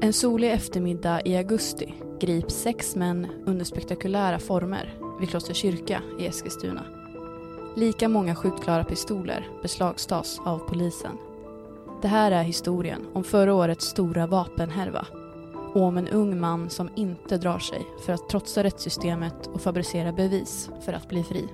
[0.00, 6.26] En solig eftermiddag i augusti grips sex män under spektakulära former vid Kloster kyrka i
[6.26, 6.84] Eskilstuna.
[7.76, 11.18] Lika många skjutklara pistoler beslagtas av polisen.
[12.02, 15.06] Det här är historien om förra årets stora vapenhärva
[15.74, 20.12] och om en ung man som inte drar sig för att trotsa rättssystemet och fabricera
[20.12, 21.48] bevis för att bli fri.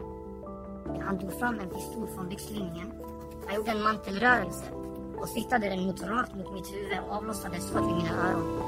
[1.00, 2.92] Han tog fram en pistol från byxlinningen.
[3.46, 4.64] Han gjorde en mantelrörelse
[5.24, 8.62] och siktade den mot rakt mot mitt huvud och avlossade skott i mina öron.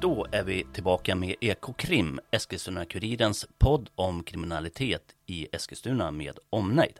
[0.00, 6.98] Då är vi tillbaka med Ekokrim, Eskilstuna-Kurirens podd om kriminalitet i Eskilstuna med omnejd.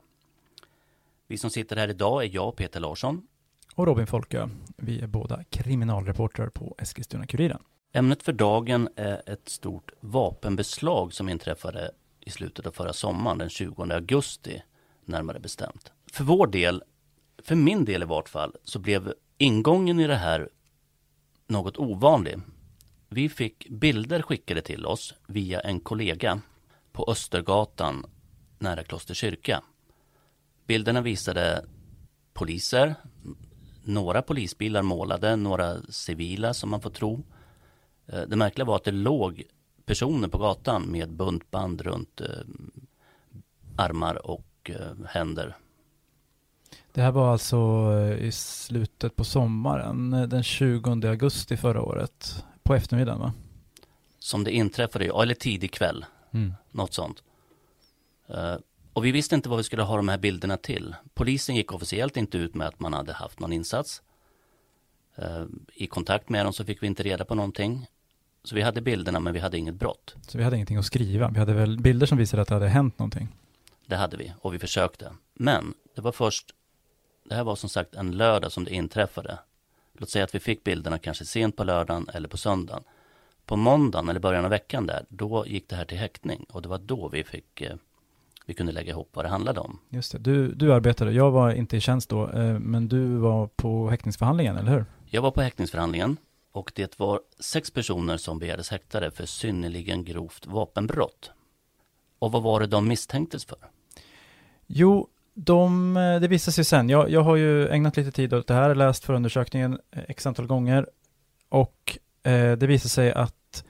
[1.26, 3.22] Vi som sitter här idag är jag, Peter Larsson.
[3.74, 4.48] Och Robin Folkö.
[4.76, 7.62] Vi är båda kriminalreportrar på Eskilstuna-Kuriren.
[7.92, 11.90] Ämnet för dagen är ett stort vapenbeslag som inträffade
[12.20, 14.62] i slutet av förra sommaren, den 20 augusti
[15.04, 15.92] närmare bestämt.
[16.12, 16.82] För vår del,
[17.44, 20.48] för min del i vart fall, så blev ingången i det här
[21.46, 22.38] något ovanlig.
[23.08, 26.40] Vi fick bilder skickade till oss via en kollega
[26.92, 28.06] på Östergatan
[28.58, 29.62] nära Kloster kyrka.
[30.66, 31.64] Bilderna visade
[32.32, 32.94] poliser,
[33.84, 37.24] några polisbilar målade, några civila som man får tro.
[38.06, 39.42] Eh, det märkliga var att det låg
[39.84, 42.26] personer på gatan med buntband runt eh,
[43.76, 45.56] armar och eh, händer.
[46.92, 53.20] Det här var alltså i slutet på sommaren, den 20 augusti förra året, på eftermiddagen
[53.20, 53.32] va?
[54.18, 56.54] Som det inträffade, eller tidig kväll, mm.
[56.70, 57.22] något sånt.
[58.92, 60.94] Och vi visste inte vad vi skulle ha de här bilderna till.
[61.14, 64.02] Polisen gick officiellt inte ut med att man hade haft någon insats.
[65.74, 67.86] I kontakt med dem så fick vi inte reda på någonting.
[68.44, 70.14] Så vi hade bilderna men vi hade inget brott.
[70.28, 71.28] Så vi hade ingenting att skriva.
[71.28, 73.28] Vi hade väl bilder som visade att det hade hänt någonting.
[73.86, 75.12] Det hade vi och vi försökte.
[75.34, 76.54] Men det var först,
[77.30, 79.38] det här var som sagt en lördag som det inträffade.
[79.92, 82.82] Låt säga att vi fick bilderna kanske sent på lördagen eller på söndagen.
[83.46, 86.68] På måndagen eller början av veckan där, då gick det här till häktning och det
[86.68, 87.76] var då vi fick eh,
[88.46, 89.78] vi kunde lägga ihop vad det handlade om.
[89.88, 93.46] Just det, du, du arbetade, jag var inte i tjänst då, eh, men du var
[93.46, 94.84] på häktningsförhandlingen, eller hur?
[95.06, 96.16] Jag var på häktningsförhandlingen
[96.52, 101.30] och det var sex personer som begärdes häktade för synnerligen grovt vapenbrott.
[102.18, 103.58] Och vad var det de misstänktes för?
[104.66, 106.88] Jo, de, eh, det visar sig sen.
[106.88, 110.46] Jag, jag har ju ägnat lite tid åt det här, läst förundersökningen eh, x antal
[110.46, 110.86] gånger
[111.48, 113.64] och eh, det visar sig att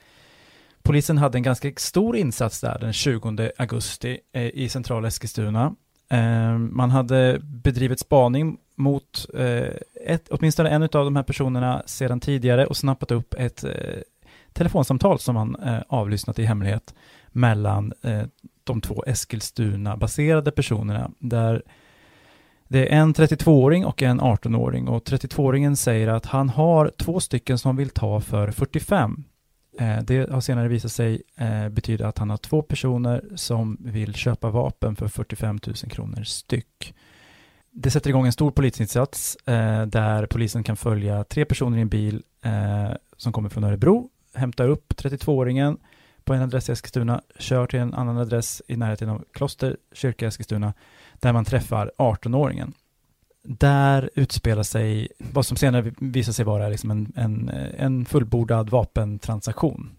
[0.82, 5.74] polisen hade en ganska stor insats där den 20 augusti eh, i centrala Eskilstuna.
[6.10, 9.74] Eh, man hade bedrivit spaning mot eh,
[10.06, 13.70] ett, åtminstone en av de här personerna sedan tidigare och snappat upp ett eh,
[14.52, 16.94] telefonsamtal som man eh, avlyssnat i hemlighet
[17.28, 18.22] mellan eh,
[18.64, 21.62] de två Eskilstuna-baserade personerna där
[22.68, 27.58] det är en 32-åring och en 18-åring och 32-åringen säger att han har två stycken
[27.58, 29.24] som vill ta för 45.
[29.78, 34.14] Eh, det har senare visat sig eh, betyda att han har två personer som vill
[34.14, 36.94] köpa vapen för 45 000 kronor styck.
[37.72, 41.88] Det sätter igång en stor polisinsats eh, där polisen kan följa tre personer i en
[41.88, 45.78] bil eh, som kommer från Örebro, hämtar upp 32-åringen
[46.24, 50.24] på en adress i Eskilstuna, kör till en annan adress i närheten av Kloster kyrka
[50.24, 50.74] i Eskilstuna,
[51.20, 52.72] där man träffar 18-åringen.
[53.42, 57.48] Där utspelar sig vad som senare visar sig vara liksom en, en,
[57.78, 59.90] en fullbordad vapentransaktion.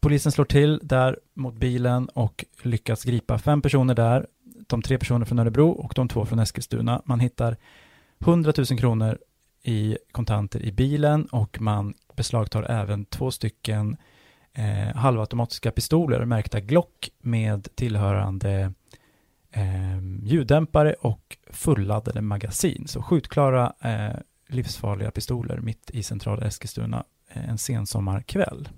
[0.00, 4.26] Polisen slår till där mot bilen och lyckas gripa fem personer där,
[4.66, 7.02] de tre personer från Örebro och de två från Eskilstuna.
[7.04, 7.56] Man hittar
[8.18, 9.18] 100 000 kronor
[9.62, 13.96] i kontanter i bilen och man beslagtar även två stycken
[14.52, 18.72] eh, halvautomatiska pistoler märkta Glock med tillhörande
[19.52, 22.88] eh, ljuddämpare och fulladdade magasin.
[22.88, 24.16] Så skjutklara eh,
[24.48, 28.68] livsfarliga pistoler mitt i centrala Eskilstuna eh, en sensommarkväll.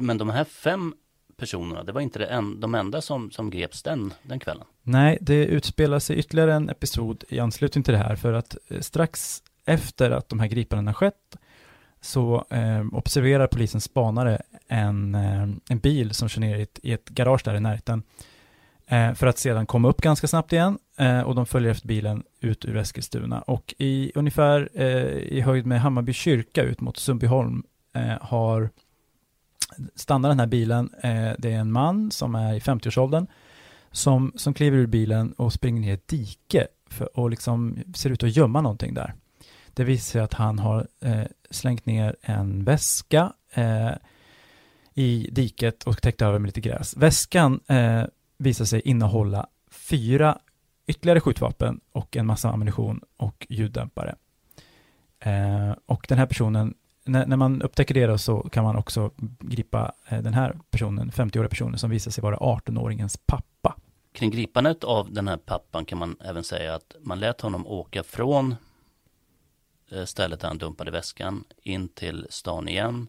[0.00, 0.94] Men de här fem
[1.36, 4.64] personerna, det var inte det en, de enda som, som greps den, den kvällen?
[4.82, 8.80] Nej, det utspelar sig ytterligare en episod i anslutning till det här för att eh,
[8.80, 11.36] strax efter att de här gripandena skett
[12.00, 16.92] så eh, observerar polisens spanare en, eh, en bil som kör ner i ett, i
[16.92, 18.02] ett garage där i närheten
[18.86, 22.22] eh, för att sedan komma upp ganska snabbt igen eh, och de följer efter bilen
[22.40, 27.62] ut ur Eskilstuna och i ungefär eh, i höjd med Hammarby kyrka ut mot Sundbyholm
[27.94, 28.70] eh, har
[29.94, 30.90] stannar den här bilen.
[31.02, 33.26] Eh, det är en man som är i 50-årsåldern
[33.92, 38.10] som, som kliver ur bilen och springer ner i ett dike för, och liksom ser
[38.10, 39.14] ut att gömma någonting där.
[39.80, 43.90] Det visar sig att han har eh, slängt ner en väska eh,
[44.94, 46.96] i diket och täckt över med lite gräs.
[46.96, 48.02] Väskan eh,
[48.38, 50.38] visar sig innehålla fyra
[50.86, 54.14] ytterligare skjutvapen och en massa ammunition och ljuddämpare.
[55.20, 56.74] Eh, och den här personen,
[57.04, 59.10] när, när man upptäcker det då, så kan man också
[59.40, 63.76] gripa eh, den här personen, 50-åriga personen, som visar sig vara 18-åringens pappa.
[64.12, 68.02] Kring gripandet av den här pappan kan man även säga att man lät honom åka
[68.02, 68.54] från
[70.04, 73.08] stället där han dumpade väskan in till stan igen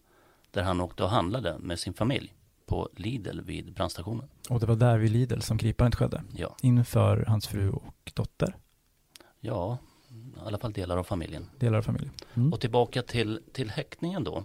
[0.51, 2.33] där han åkte och handlade med sin familj
[2.65, 4.29] på Lidl vid brandstationen.
[4.49, 8.55] Och det var där vid Lidl som gripandet skedde, Ja, inför hans fru och dotter,
[9.39, 9.77] ja
[10.09, 11.49] i alla fall delar av familjen.
[11.59, 12.13] delar av familjen.
[12.33, 12.53] Mm.
[12.53, 14.43] Och tillbaka till, till häktningen då.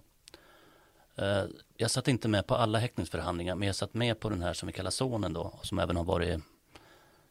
[1.14, 1.44] Eh,
[1.76, 4.66] jag satt inte med på alla häktningsförhandlingar men jag satt med på den här som
[4.66, 6.40] vi kallar sonen då som även har varit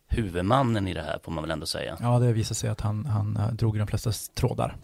[0.07, 1.97] huvudmannen i det här får man väl ändå säga.
[2.01, 4.77] Ja, det visade sig att han, han eh, drog i de flesta trådar.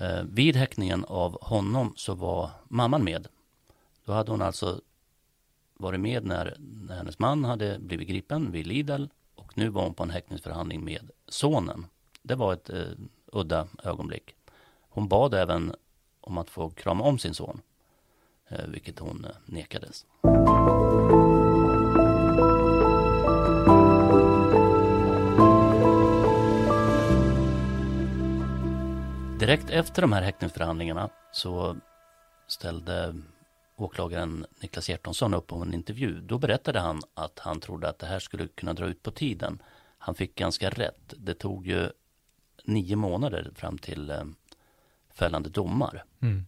[0.00, 3.28] Eh, vid häktningen av honom så var mamman med.
[4.04, 4.80] Då hade hon alltså
[5.74, 9.04] varit med när, när hennes man hade blivit gripen vid Lidl
[9.34, 11.86] och nu var hon på en häktningsförhandling med sonen.
[12.22, 12.84] Det var ett eh,
[13.26, 14.34] udda ögonblick.
[14.80, 15.74] Hon bad även
[16.20, 17.60] om att få krama om sin son,
[18.48, 20.06] eh, vilket hon eh, nekades.
[29.48, 31.76] Direkt efter de här häktningsförhandlingarna så
[32.46, 33.14] ställde
[33.76, 36.20] åklagaren Niklas Hjertonsson upp på en intervju.
[36.20, 39.62] Då berättade han att han trodde att det här skulle kunna dra ut på tiden.
[39.98, 41.14] Han fick ganska rätt.
[41.16, 41.90] Det tog ju
[42.64, 44.24] nio månader fram till eh,
[45.14, 46.04] fällande domar.
[46.20, 46.44] Mm.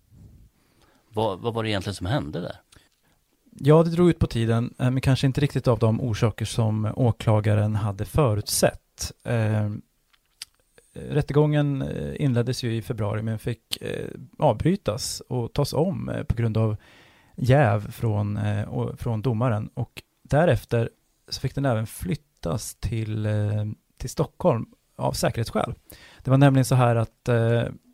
[1.08, 2.56] Vad, vad var det egentligen som hände där?
[3.50, 6.92] Ja, det drog ut på tiden, eh, men kanske inte riktigt av de orsaker som
[6.96, 9.12] åklagaren hade förutsett.
[9.24, 9.70] Eh,
[10.94, 14.08] Eh, rättegången eh, inleddes ju i februari, men fick eh,
[14.38, 16.76] avbrytas och tas om på grund av
[17.36, 18.38] jäv från,
[18.96, 19.70] från domaren.
[19.74, 20.90] Och därefter
[21.28, 23.28] så fick den även flyttas till,
[23.98, 24.66] till Stockholm
[24.96, 25.74] av säkerhetsskäl.
[26.22, 27.28] Det var nämligen så här att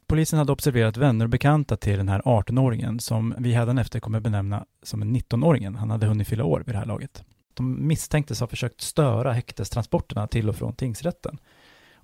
[0.06, 4.66] polisen hade observerat vänner och bekanta till den här 18-åringen som vi hädanefter kommer benämna
[4.82, 5.76] som en 19-åringen.
[5.76, 7.24] Han hade hunnit fylla år vid det här laget.
[7.54, 11.38] De misstänktes ha försökt störa häktestransporterna till och från tingsrätten.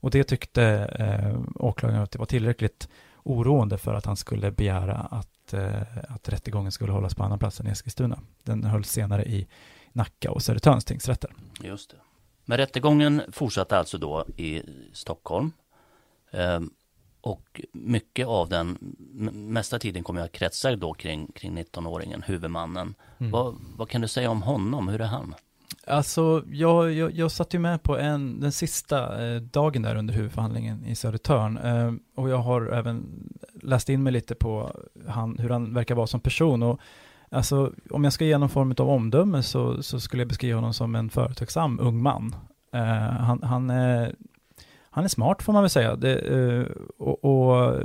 [0.02, 0.64] Och det tyckte
[0.99, 2.88] eh, åklagaren att det var tillräckligt
[3.22, 7.60] oroande för att han skulle begära att, eh, att rättegången skulle hållas på annan plats
[7.60, 8.19] än Eskilstuna.
[8.43, 9.46] Den hölls senare i
[9.93, 11.31] Nacka och Södertörns tingsrätter.
[11.60, 11.96] Just det.
[12.44, 14.62] Men rättegången fortsatte alltså då i
[14.93, 15.52] Stockholm.
[16.31, 16.70] Ehm,
[17.20, 18.78] och mycket av den,
[19.32, 22.94] mesta tiden kommer jag kretsa då kring, kring 19-åringen, huvudmannen.
[23.19, 23.32] Mm.
[23.32, 24.88] Vad, vad kan du säga om honom?
[24.88, 25.34] Hur är han?
[25.86, 30.14] Alltså, jag, jag, jag satt ju med på en, den sista eh, dagen där under
[30.14, 31.58] huvudförhandlingen i Södertörn.
[31.58, 33.28] Eh, och jag har även
[33.62, 34.76] läst in mig lite på
[35.08, 36.62] han, hur han verkar vara som person.
[36.62, 36.80] Och,
[37.30, 40.74] alltså, om jag ska ge någon form av omdöme så, så skulle jag beskriva honom
[40.74, 42.34] som en företagsam ung man.
[42.72, 44.14] Eh, han, han, är,
[44.90, 45.96] han är smart får man väl säga.
[45.96, 46.66] Det, eh,
[46.98, 47.80] och, och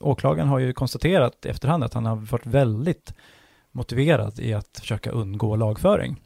[0.00, 3.14] åklagaren har ju konstaterat i efterhand att han har varit väldigt
[3.72, 6.16] motiverad i att försöka undgå lagföring.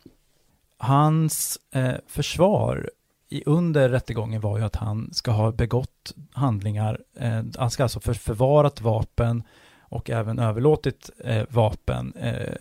[0.84, 2.90] Hans eh, försvar
[3.28, 8.00] i, under rättegången var ju att han ska ha begått handlingar, eh, han ska alltså
[8.00, 9.42] för, förvarat vapen
[9.80, 12.54] och även överlåtit eh, vapen eh,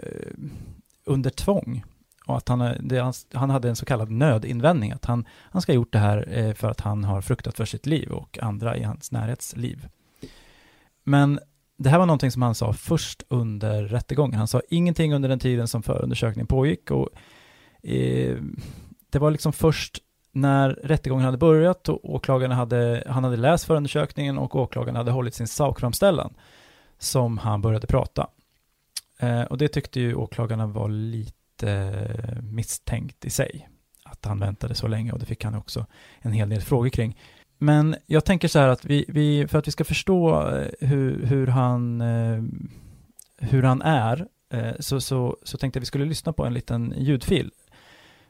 [1.06, 1.84] under tvång.
[2.26, 5.62] Och att han, eh, det, han, han hade en så kallad nödinvändning, att han, han
[5.62, 8.40] ska ha gjort det här eh, för att han har fruktat för sitt liv och
[8.42, 9.88] andra i hans närhetsliv.
[11.04, 11.40] Men
[11.78, 14.38] det här var någonting som han sa först under rättegången.
[14.38, 17.10] Han sa ingenting under den tiden som förundersökningen pågick och
[17.84, 18.38] eh,
[19.10, 19.98] det var liksom först
[20.32, 25.36] när rättegången hade börjat och åklagaren hade, han hade läst förundersökningen och åklagaren hade hållit
[25.36, 26.34] sin sakframställan
[27.00, 28.28] som han började prata.
[29.20, 31.32] Eh, och det tyckte ju åklagarna var lite
[32.42, 33.70] misstänkt i sig.
[34.04, 35.86] Att han väntade så länge och det fick han också
[36.20, 37.18] en hel del frågor kring.
[37.58, 41.26] Men jag tänker så här att vi, vi för att vi ska förstå eh, hur,
[41.26, 42.44] hur han eh,
[43.42, 46.94] hur han är eh, så, så, så tänkte jag vi skulle lyssna på en liten
[46.98, 47.52] ljudfil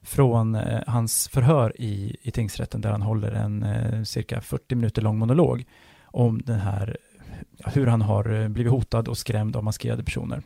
[0.01, 5.01] från eh, hans förhör i, i tingsrätten där han håller en eh, cirka 40 minuter
[5.01, 5.65] lång monolog
[6.05, 6.97] om den här,
[7.65, 10.43] hur han har eh, blivit hotad och skrämd av maskerade personer.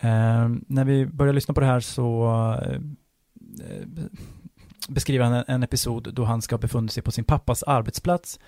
[0.00, 2.28] Eh, när vi börjar lyssna på det här så
[2.62, 2.80] eh,
[4.88, 8.38] beskriver han en, en episod då han ska ha befunnit sig på sin pappas arbetsplats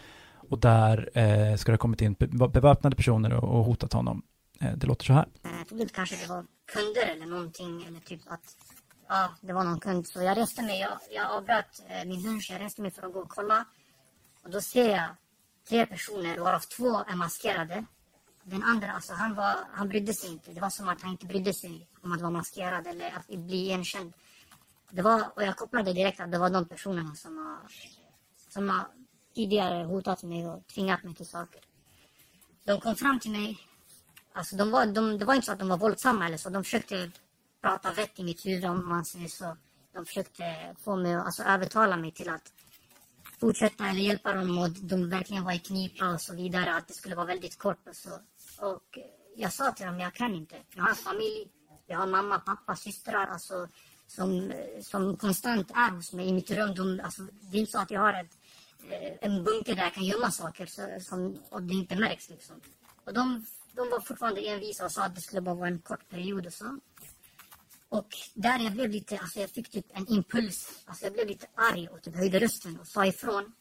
[0.50, 2.16] och där eh, ska det ha kommit in
[2.52, 4.22] beväpnade personer och, och hotat honom.
[4.60, 5.26] Eh, det låter så här.
[5.42, 8.56] Jag trodde inte kanske det var kunder eller någonting eller typ att
[9.09, 10.07] ja, det var någon kund.
[10.07, 13.12] Så jag reste mig, jag, jag avbröt eh, min lunch, jag reste mig för att
[13.12, 13.65] gå och kolla.
[14.43, 15.09] Och då ser jag
[15.69, 17.85] tre personer varav två är maskerade.
[18.43, 20.53] Den andra, alltså han, var, han brydde sig inte.
[20.53, 23.57] Det var som att han inte brydde sig om att vara maskerad eller att bli
[23.57, 24.12] igenkänd.
[24.91, 27.59] Det var, och jag kopplade direkt att det var de personerna som har,
[28.49, 28.87] som har
[29.35, 31.61] tidigare hotat mig och tvingat mig till saker.
[32.65, 33.59] de kom fram till mig.
[34.33, 36.50] Alltså de var, de, det var inte så att de var våldsamma eller så.
[36.50, 37.11] De försökte
[37.61, 39.57] prata vett i mitt huvud om man säger så.
[39.93, 42.53] De försökte få mig att alltså, övertala mig till att
[43.41, 46.75] fortsätta eller hjälpa dem och de verkligen var i knipa och så vidare.
[46.75, 48.11] Att det skulle vara väldigt kort och så.
[48.67, 48.99] Och
[49.37, 50.57] jag sa till dem, jag kan inte.
[50.75, 51.49] Jag har familj,
[51.87, 53.69] jag har mamma, pappa, systrar alltså,
[54.07, 56.75] som, som konstant är hos mig i mitt rum.
[56.75, 58.38] De, alltså, det är inte så att jag har ett,
[58.91, 62.29] eh, en bunker där jag kan gömma saker så, som, och det inte märks.
[62.31, 62.61] Liksom.
[63.05, 66.09] Och de, de var fortfarande envisa och sa att det skulle bara vara en kort
[66.09, 66.79] period och så.
[67.88, 70.85] Och där jag blev lite, alltså jag fick typ en impuls.
[70.85, 73.52] Alltså jag blev lite arg och typ höjde rösten och sa ifrån.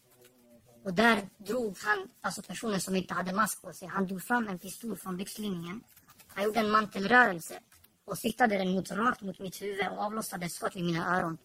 [0.83, 4.47] Och där drog han, alltså personen som inte hade mask på sig, han drog fram
[4.47, 5.81] en pistol från byxlinningen.
[6.27, 7.59] Han gjorde en mantelrörelse
[8.05, 11.37] och siktade den mot, rakt mot mitt huvud och avlossade skott vid mina öron.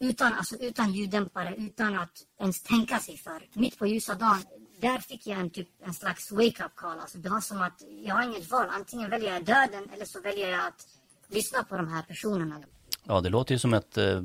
[0.00, 3.48] Utan, alltså, utan ljuddämpare, utan att ens tänka sig för.
[3.52, 4.42] Mitt på ljusa dagen,
[4.80, 6.98] där fick jag en, typ, en slags wake-up call.
[6.98, 8.66] Alltså, det var som att jag har inget val.
[8.70, 10.86] Antingen väljer jag döden eller så väljer jag att
[11.28, 12.60] lyssna på de här personerna.
[13.04, 14.22] Ja, det låter ju som ett eh,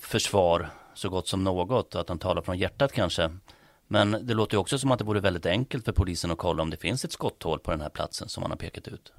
[0.00, 3.30] försvar så gott som något, att han talar från hjärtat kanske.
[3.88, 6.62] Men det låter ju också som att det vore väldigt enkelt för polisen att kolla
[6.62, 9.12] om det finns ett skotthål på den här platsen som man har pekat ut.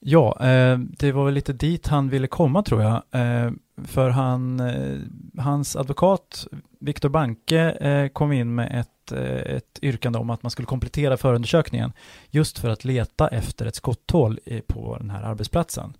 [0.00, 3.02] Ja, eh, det var väl lite dit han ville komma tror jag.
[3.10, 3.52] Eh,
[3.82, 4.98] för han, eh,
[5.42, 6.46] hans advokat
[6.78, 11.16] Viktor Banke eh, kom in med ett, eh, ett yrkande om att man skulle komplettera
[11.16, 11.92] förundersökningen
[12.30, 15.96] just för att leta efter ett skotthål på den här arbetsplatsen.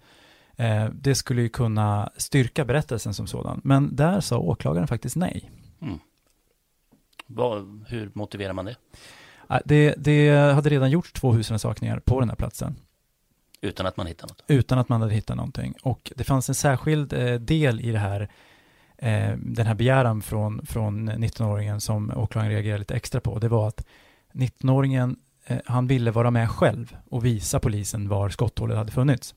[0.93, 5.51] Det skulle ju kunna styrka berättelsen som sådan, men där sa åklagaren faktiskt nej.
[5.83, 5.99] Mm.
[7.27, 8.77] Vad, hur motiverar man det?
[9.65, 9.95] det?
[9.99, 12.77] Det hade redan gjorts två husrannsakningar på den här platsen.
[13.65, 14.45] Utan att man hittar något?
[14.47, 15.75] Utan att man hade hittat någonting.
[15.83, 18.21] Och det fanns en särskild eh, del i det här,
[18.99, 23.39] eh, den här begäran från, från 19-åringen som åklagaren reagerade lite extra på.
[23.39, 23.87] Det var att
[24.33, 25.17] 19-åringen,
[25.47, 29.35] eh, han ville vara med själv och visa polisen var skotthålet hade funnits.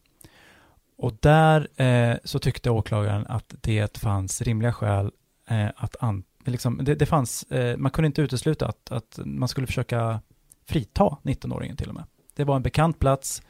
[0.98, 5.12] Och där eh, så tyckte åklagaren att det fanns rimliga skäl
[5.50, 9.50] eh, att an, liksom, det, det fanns, eh, man kunde inte utesluta att, att man
[9.50, 10.22] skulle försöka
[10.66, 12.04] frita 19-åringen till och med.
[12.36, 13.42] Det var en bekant plats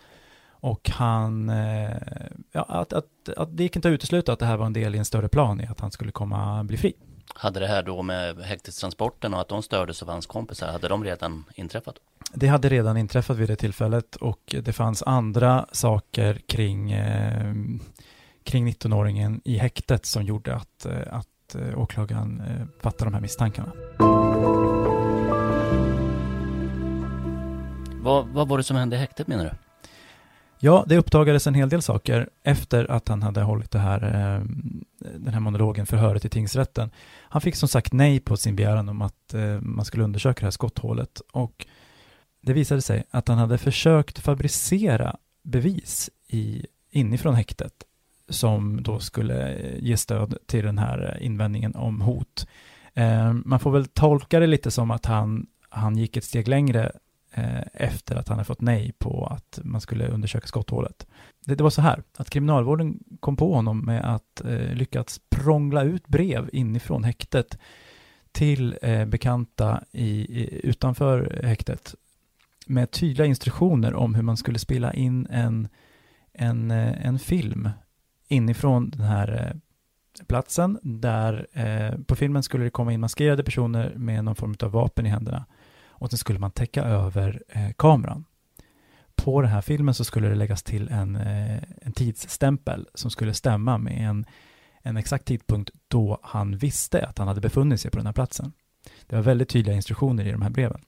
[0.59, 1.95] och han, eh,
[2.51, 3.05] ja, att, att,
[3.37, 5.29] att det gick inte att utesluta att det här var en del i en större
[5.29, 6.93] plan i att han skulle komma bli fri.
[7.35, 11.03] Hade det här då med häktestransporten och att de stördes av hans kompisar, hade de
[11.03, 11.95] redan inträffat?
[12.33, 17.53] Det hade redan inträffat vid det tillfället och det fanns andra saker kring, eh,
[18.43, 23.71] kring 19-åringen i häktet som gjorde att, eh, att åklagaren eh, fattade de här misstankarna.
[28.01, 29.66] Vad, vad var det som hände i häktet menar du?
[30.59, 34.43] Ja, det uppdagades en hel del saker efter att han hade hållit det här, eh,
[35.15, 36.89] den här monologen, förhöret i tingsrätten.
[37.19, 40.45] Han fick som sagt nej på sin begäran om att eh, man skulle undersöka det
[40.45, 41.67] här skotthålet och
[42.41, 47.73] det visade sig att han hade försökt fabricera bevis i, inifrån häktet
[48.29, 52.47] som då skulle ge stöd till den här invändningen om hot.
[52.93, 56.91] Eh, man får väl tolka det lite som att han, han gick ett steg längre
[57.37, 61.07] Eh, efter att han hade fått nej på att man skulle undersöka skotthålet.
[61.45, 65.83] Det, det var så här, att kriminalvården kom på honom med att eh, lyckats prångla
[65.83, 67.57] ut brev inifrån häktet
[68.31, 71.95] till eh, bekanta i, i, utanför häktet
[72.67, 75.67] med tydliga instruktioner om hur man skulle spela in en,
[76.33, 77.69] en, eh, en film
[78.27, 79.55] inifrån den här
[80.19, 84.55] eh, platsen där eh, på filmen skulle det komma in maskerade personer med någon form
[84.63, 85.45] av vapen i händerna
[85.99, 88.25] och sen skulle man täcka över eh, kameran.
[89.15, 93.33] På den här filmen så skulle det läggas till en, eh, en tidsstämpel som skulle
[93.33, 94.25] stämma med en,
[94.81, 98.53] en exakt tidpunkt då han visste att han hade befunnit sig på den här platsen.
[99.07, 100.81] Det var väldigt tydliga instruktioner i de här breven,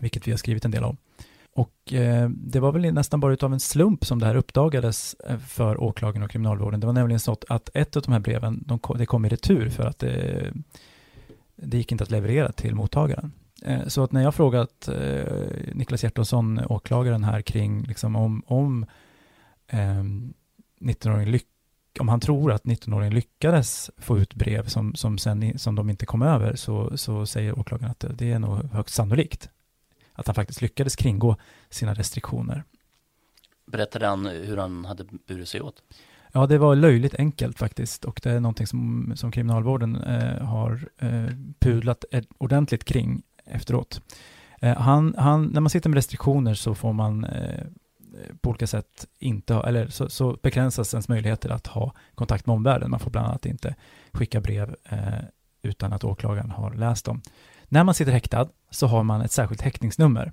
[0.00, 0.96] vilket vi har skrivit en del om.
[1.54, 5.38] Och eh, det var väl nästan bara utav en slump som det här uppdagades eh,
[5.38, 6.80] för åklagaren och kriminalvården.
[6.80, 9.28] Det var nämligen så att ett av de här breven, de kom, det kom i
[9.28, 10.52] retur för att det,
[11.56, 13.32] det gick inte att leverera till mottagaren.
[13.64, 15.24] Eh, så att när jag frågat eh,
[15.72, 18.86] Niklas Hjertonsson, åklagaren här kring liksom om, om
[19.66, 20.04] eh,
[20.80, 21.40] 19-åringen
[22.00, 26.06] om han tror att 19-åringen lyckades få ut brev som, som, sen, som de inte
[26.06, 29.50] kom över så, så säger åklagaren att det är nog högst sannolikt
[30.12, 31.36] att han faktiskt lyckades kringgå
[31.70, 32.64] sina restriktioner.
[33.66, 35.82] Berättade han hur han hade burit sig åt?
[36.32, 40.88] Ja, det var löjligt enkelt faktiskt och det är någonting som, som kriminalvården eh, har
[40.98, 41.28] eh,
[41.58, 42.04] pudlat
[42.38, 44.00] ordentligt kring efteråt.
[44.60, 47.64] Eh, han, han, när man sitter med restriktioner så får man eh,
[48.40, 52.54] på olika sätt inte ha, eller så, så, begränsas ens möjligheter att ha kontakt med
[52.54, 52.90] omvärlden.
[52.90, 53.74] Man får bland annat inte
[54.12, 55.24] skicka brev eh,
[55.62, 57.22] utan att åklagaren har läst dem.
[57.64, 60.32] När man sitter häktad så har man ett särskilt häktningsnummer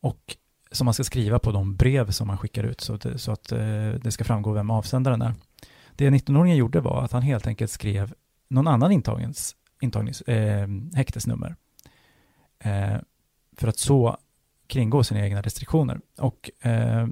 [0.00, 0.36] och
[0.72, 3.52] som man ska skriva på de brev som man skickar ut så, det, så att
[3.52, 5.34] eh, det ska framgå vem avsändaren är.
[5.96, 8.14] Det 19-åringen gjorde var att han helt enkelt skrev
[8.48, 11.56] någon annan intagnings, intagnings, eh, häktesnummer
[13.56, 14.16] för att så
[14.66, 16.00] kringgå sina egna restriktioner.
[16.18, 17.06] Och eh,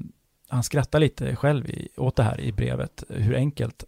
[0.48, 3.84] han skrattar lite själv i, åt det här i brevet, hur enkelt,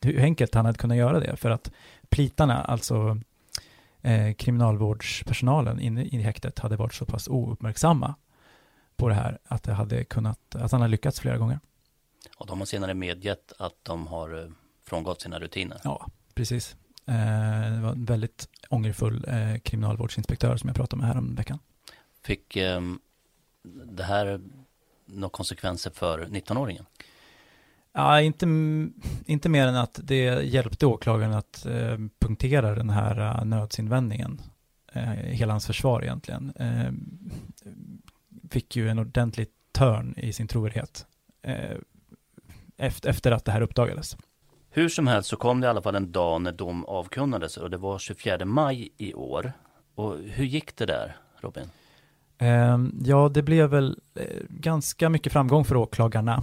[0.00, 1.36] hur enkelt han hade kunnat göra det.
[1.36, 1.70] För att
[2.08, 3.20] plitarna, alltså
[4.02, 8.14] eh, kriminalvårdspersonalen inne i häktet, hade varit så pass ouppmärksamma
[8.96, 11.60] på det här att, det hade kunnat, att han hade lyckats flera gånger.
[12.36, 14.50] Och de har senare medgett att de har eh,
[14.84, 15.80] frångått sina rutiner.
[15.84, 16.76] Ja, precis.
[17.08, 21.58] Eh, det var en väldigt ångerfull eh, kriminalvårdsinspektör som jag pratade med här om veckan.
[22.22, 22.80] Fick eh,
[23.84, 24.40] det här
[25.06, 26.84] några konsekvenser för 19-åringen?
[27.92, 28.46] Ja, inte,
[29.26, 34.40] inte mer än att det hjälpte åklagaren att eh, punktera den här uh, nödsinvändningen.
[34.92, 36.52] Eh, hela hans försvar egentligen.
[36.56, 36.92] Eh,
[38.50, 41.06] fick ju en ordentlig törn i sin trovärdighet
[41.42, 41.76] eh,
[42.76, 44.16] efter, efter att det här uppdagades.
[44.78, 47.70] Hur som helst så kom det i alla fall en dag när dom avkunnades och
[47.70, 49.52] det var 24 maj i år.
[49.94, 51.64] Och hur gick det där, Robin?
[52.38, 56.42] Ehm, ja, det blev väl eh, ganska mycket framgång för åklagarna.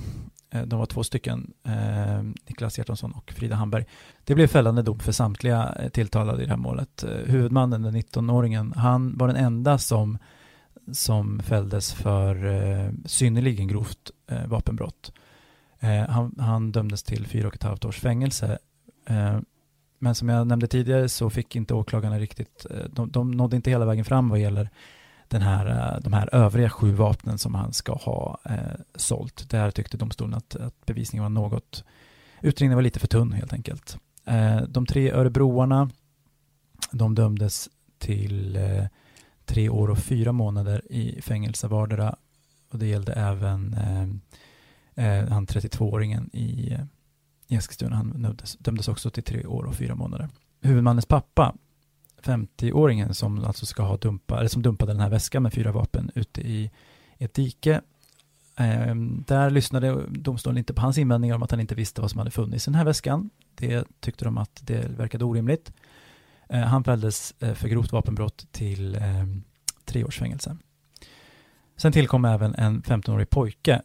[0.49, 3.85] Eh, de var två stycken, ehm, Niklas Hjertonsson och Frida Hamberg.
[4.23, 7.05] Det blev fällande dom för samtliga eh, tilltalade i det här målet.
[7.25, 10.17] Huvudmannen, den 19-åringen, han var den enda som,
[10.91, 12.35] som fälldes för
[13.05, 14.11] synnerligen grovt
[14.47, 15.11] vapenbrott.
[15.79, 18.57] Eh, han, han dömdes till fyra och ett halvt års fängelse.
[19.07, 19.39] Eh,
[19.99, 23.69] men som jag nämnde tidigare så fick inte åklagarna riktigt, eh, de, de nådde inte
[23.69, 24.69] hela vägen fram vad gäller
[25.27, 29.49] den här, de här övriga sju vapnen som han ska ha eh, sålt.
[29.49, 31.83] Där tyckte domstolen att, att bevisningen var något,
[32.41, 33.97] utredningen var lite för tunn helt enkelt.
[34.25, 35.89] Eh, de tre örebroarna,
[36.91, 38.85] de dömdes till eh,
[39.45, 42.15] tre år och fyra månader i fängelse vardera
[42.71, 44.07] och det gällde även eh,
[44.95, 46.79] eh han 32-åringen i, eh,
[47.47, 47.95] i Eskilstuna.
[47.95, 50.29] Han dömdes, dömdes också till tre år och fyra månader.
[50.61, 51.55] Huvudmannens pappa
[52.23, 56.11] 50-åringen som alltså ska ha dumpa, eller som dumpade den här väskan med fyra vapen
[56.15, 56.71] ute i
[57.17, 57.81] ett dike.
[58.57, 62.17] Eh, där lyssnade domstolen inte på hans invändningar om att han inte visste vad som
[62.17, 63.29] hade funnits i den här väskan.
[63.55, 65.71] Det tyckte de att det verkade orimligt.
[66.49, 69.25] Eh, han fälldes eh, för grovt vapenbrott till eh,
[69.85, 70.57] tre års fängelse.
[71.77, 73.81] Sen tillkom även en 15-årig pojke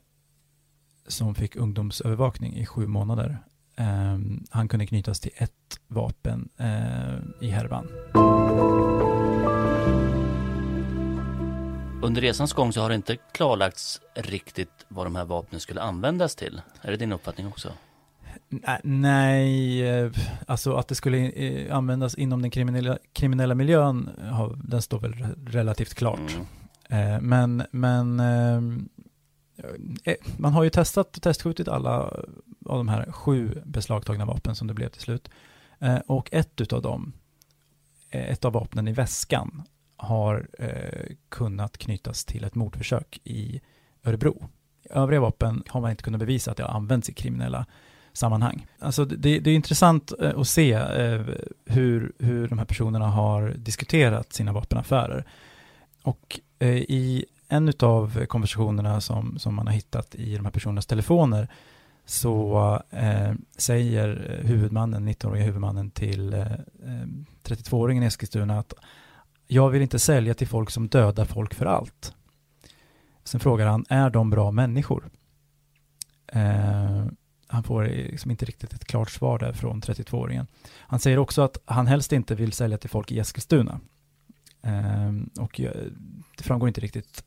[1.07, 3.39] som fick ungdomsövervakning i sju månader.
[3.79, 7.89] Um, han kunde knytas till ett vapen uh, i härvan.
[12.03, 16.35] Under resans gång så har det inte klarlagts riktigt vad de här vapnen skulle användas
[16.35, 16.61] till.
[16.83, 17.73] Är det din uppfattning också?
[18.83, 20.13] Nej, eh,
[20.47, 24.11] alltså att det skulle eh, användas inom den kriminella, kriminella miljön,
[24.65, 25.13] den står väl
[25.47, 26.37] relativt klart.
[26.89, 27.29] Mm.
[27.29, 28.89] Men, men ehm,
[29.65, 32.01] Eh, eh, man har ju testat och testskjutit alla
[32.67, 35.31] av de här sju beslagtagna vapen som det blev till slut.
[35.81, 37.13] Eh, och ett utav dem,
[38.11, 39.63] eh, ett av vapnen i väskan,
[39.97, 43.61] har eh, kunnat knytas till ett mordförsök i
[44.05, 44.49] Örebro.
[44.91, 47.67] Övriga vapen har man inte kunnat bevisa att det har använts i kriminella
[48.13, 48.67] sammanhang.
[48.79, 50.79] Alltså det, det är intressant att se
[51.65, 55.25] hur, hur de här personerna har diskuterat sina vapenaffärer.
[56.03, 56.41] Och
[56.89, 61.49] i en av konversationerna som, som man har hittat i de här personernas telefoner
[62.05, 67.07] så eh, säger huvudmannen, 19-åriga huvudmannen till eh, eh
[67.45, 68.73] 32-åringen i Eskilstuna att
[69.47, 72.15] jag vill inte sälja till folk som dödar folk för allt.
[73.25, 75.11] Sen frågar han, är de bra människor?
[76.27, 77.07] Eh,
[77.47, 80.47] han får liksom inte riktigt ett klart svar där från 32-åringen.
[80.79, 83.81] Han säger också att han helst inte vill sälja till folk i Eskilstuna.
[84.63, 85.73] Eh, och eh,
[86.37, 87.25] det framgår inte riktigt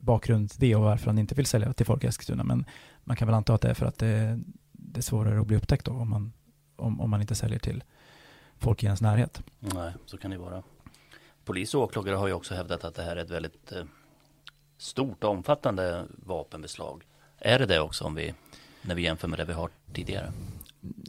[0.00, 2.44] bakgrund till det och varför han inte vill sälja till folk i Eskilstuna.
[2.44, 2.64] Men
[3.04, 4.40] man kan väl anta att det är för att det,
[4.72, 6.32] det är svårare att bli upptäckt då om man,
[6.76, 7.84] om, om man inte säljer till
[8.58, 9.42] folk i ens närhet.
[9.58, 10.62] Nej, så kan det vara.
[11.44, 13.84] Polis och åklagare har ju också hävdat att det här är ett väldigt eh,
[14.78, 17.04] stort och omfattande vapenbeslag.
[17.38, 18.34] Är det det också om vi,
[18.82, 20.32] när vi jämför med det vi har tidigare?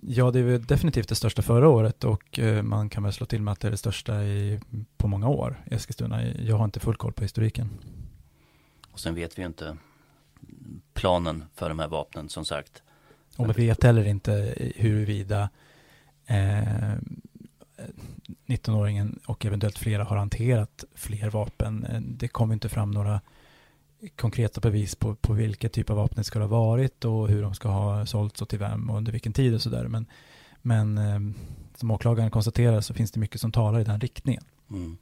[0.01, 3.41] Ja, det är definitivt det största förra året och eh, man kan väl slå till
[3.41, 4.59] med att det är det största i,
[4.97, 6.23] på många år i Eskilstuna.
[6.23, 7.69] Jag har inte full koll på historiken.
[8.91, 9.77] Och sen vet vi ju inte
[10.93, 12.83] planen för de här vapnen som sagt.
[13.37, 15.49] Och vi vet heller inte huruvida
[16.25, 16.93] eh,
[18.45, 22.03] 19-åringen och eventuellt flera har hanterat fler vapen.
[22.19, 23.21] Det kommer inte fram några
[24.15, 27.53] konkreta bevis på, på vilka typ av vapen det ska ha varit och hur de
[27.53, 29.87] ska ha sålts och till vem och under vilken tid och sådär.
[29.87, 30.05] Men,
[30.61, 31.19] men eh,
[31.75, 34.43] som åklagaren konstaterar så finns det mycket som talar i den riktningen.
[34.69, 34.97] Mm.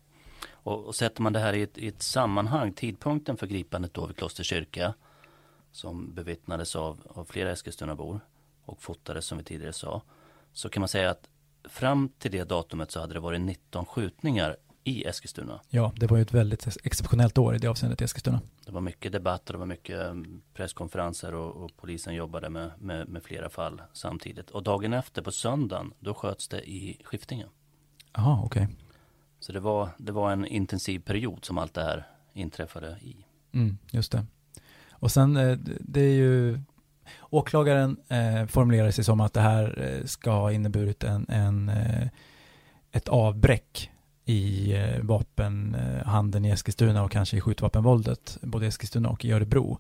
[0.64, 4.06] Och, och sätter man det här i ett, i ett, sammanhang, tidpunkten för gripandet då
[4.06, 4.94] vid Kloster kyrka
[5.72, 8.20] som bevittnades av, av flera Eskilstunabor
[8.66, 10.02] och fotades som vi tidigare sa.
[10.54, 11.30] Så kan man säga att
[11.64, 15.62] fram till det datumet så hade det varit 19 skjutningar i Eskilstuna.
[15.70, 18.42] Ja, det var ju ett väldigt exceptionellt år i det avseendet i Eskilstuna.
[18.66, 23.10] Det var mycket debatter, det var mycket mm, presskonferenser och, och polisen jobbade med, med,
[23.10, 24.50] med, flera fall samtidigt.
[24.50, 27.50] Och dagen efter på söndagen, då sköts det i Skiftingen.
[28.14, 28.64] Jaha, okej.
[28.64, 28.76] Okay.
[29.40, 33.16] Så det var, det var en intensiv period som allt det här inträffade i.
[33.54, 34.26] Mm, just det.
[34.92, 36.60] Och sen, eh, det är ju
[37.30, 42.08] Åklagaren eh, formulerar sig som att det här eh, ska ha inneburit en, en eh,
[42.92, 43.92] ett avbräck
[44.26, 49.80] i vapenhandeln i Eskilstuna och kanske i skjutvapenvåldet, både i Eskilstuna och i Örebro.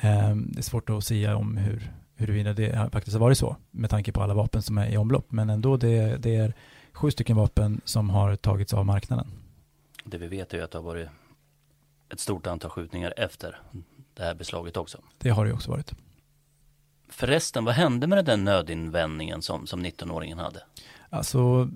[0.00, 3.90] Eh, det är svårt att säga om hur, huruvida det faktiskt har varit så, med
[3.90, 6.54] tanke på alla vapen som är i omlopp, men ändå det, det är
[6.92, 9.26] sju stycken vapen som har tagits av marknaden.
[10.04, 11.08] Det vi vet är att det har varit
[12.12, 13.60] ett stort antal skjutningar efter
[14.14, 14.98] det här beslaget också.
[15.18, 15.92] Det har det också varit.
[17.08, 20.62] Förresten, vad hände med den nödinvändningen som, som 19-åringen hade?
[21.10, 21.70] Alltså,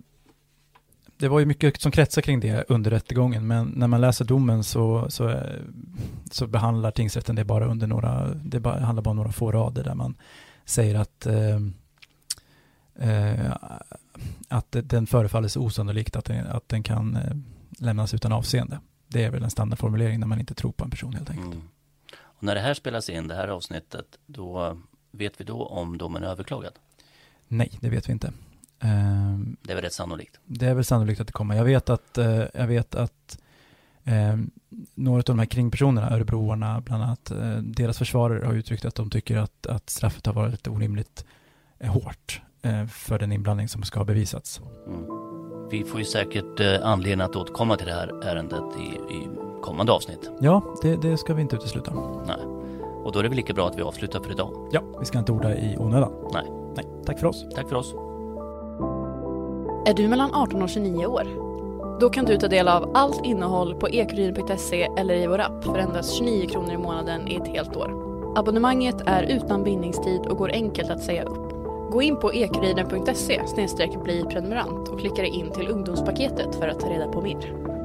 [1.17, 4.65] det var ju mycket som kretsar kring det under rättegången, men när man läser domen
[4.65, 5.41] så, så,
[6.31, 9.85] så behandlar tingsrätten det bara under några, det bara, handlar bara om några få rader
[9.85, 10.15] där man
[10.65, 11.57] säger att eh,
[13.11, 13.53] eh,
[14.49, 17.37] att den förefaller så osannolikt att den, att den kan eh,
[17.79, 18.81] lämnas utan avseende.
[19.09, 21.55] Det är väl en standardformulering när man inte tror på en person helt enkelt.
[21.55, 21.69] Mm.
[22.19, 24.79] Och när det här spelas in, det här avsnittet, då
[25.11, 26.73] vet vi då om domen är överklagad?
[27.49, 28.33] Nej, det vet vi inte.
[28.81, 30.41] Um, det är väl rätt sannolikt?
[30.45, 31.57] Det är väl sannolikt att det kommer.
[31.57, 33.39] Jag vet att, uh, jag vet att
[34.05, 34.51] um,
[34.95, 39.11] några av de här kringpersonerna, örebroarna bland annat, uh, deras försvarare har uttryckt att de
[39.11, 41.25] tycker att, att straffet har varit orimligt
[41.85, 42.43] uh, hårt
[42.91, 44.61] för den inblandning som ska ha bevisats.
[44.87, 45.05] Mm.
[45.71, 49.29] Vi får ju säkert anledning att återkomma till det här ärendet i, i
[49.63, 50.31] kommande avsnitt.
[50.41, 51.93] Ja, det, det ska vi inte utesluta.
[52.27, 52.37] Nej.
[53.05, 54.69] Och då är det väl lika bra att vi avslutar för idag.
[54.73, 56.13] Ja, vi ska inte orda i onödan.
[56.33, 56.47] Nej.
[56.77, 57.45] Nej, tack för oss.
[57.55, 57.95] Tack för oss.
[59.87, 61.47] Är du mellan 18 och 29 år?
[62.01, 65.79] Då kan du ta del av allt innehåll på ekuriden.se eller i vår app för
[65.79, 68.07] endast 29 kronor i månaden i ett helt år.
[68.37, 71.46] Abonnemanget är utan bindningstid och går enkelt att säga upp.
[71.91, 73.47] Gå in på ekuriden.se
[74.05, 77.76] bli prenumerant och klicka dig in till ungdomspaketet för att ta reda på mer.